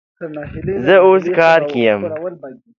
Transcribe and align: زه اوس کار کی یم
زه 0.85 0.95
اوس 1.05 1.23
کار 1.37 1.59
کی 1.69 1.79
یم 1.87 2.01